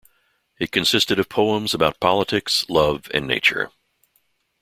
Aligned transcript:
It 0.57 0.71
consisted 0.71 1.19
of 1.19 1.29
poems 1.29 1.75
about 1.75 1.99
politics, 1.99 2.65
love 2.67 3.05
and 3.13 3.27
nature. 3.27 3.69